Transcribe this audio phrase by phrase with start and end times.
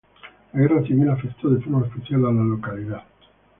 [0.53, 3.03] La Guerra Civil afectó de forma especial a la localidad.